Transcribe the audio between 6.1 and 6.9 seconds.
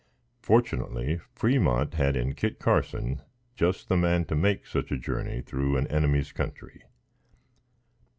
country.